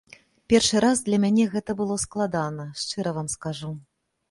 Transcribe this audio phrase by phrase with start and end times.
[0.53, 3.71] Першы раз для мяне гэта было складана, шчыра вам скажу.